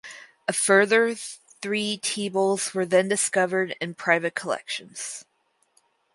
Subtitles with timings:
[0.47, 5.25] A further three tea bowls were then discovered in private collections.